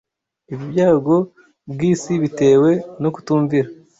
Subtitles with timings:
[0.51, 1.15] Ibi byago
[1.71, 3.69] bw’isi bitewe no kutumvira.